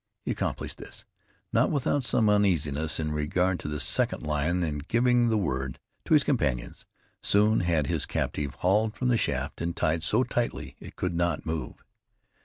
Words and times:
He 0.25 0.31
accomplished 0.31 0.79
this, 0.79 1.05
not 1.53 1.69
without 1.69 2.03
some 2.03 2.27
uneasiness 2.27 2.99
in 2.99 3.11
regard 3.11 3.59
to 3.59 3.67
the 3.67 3.79
second 3.79 4.23
lion, 4.23 4.63
and 4.63 4.87
giving 4.87 5.29
the 5.29 5.37
word 5.37 5.77
to 6.05 6.15
his 6.15 6.23
companions, 6.23 6.87
soon 7.21 7.59
had 7.59 7.85
his 7.85 8.07
captive 8.07 8.55
hauled 8.55 8.95
from 8.95 9.09
the 9.09 9.15
shaft 9.17 9.61
and 9.61 9.75
tied 9.75 10.01
so 10.01 10.23
tightly 10.23 10.75
it 10.79 10.95
could 10.95 11.13
not 11.13 11.45
move. 11.45 11.83